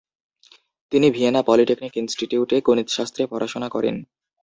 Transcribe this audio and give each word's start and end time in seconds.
তিনি 0.91 1.07
Vienna 1.11 1.41
polytechnic 1.43 1.93
ইনস্টিটিউটে 1.97 2.57
গণিতশাস্ত্রে 2.67 3.23
পড়াশোনা 3.31 3.67
করেন। 3.69 3.95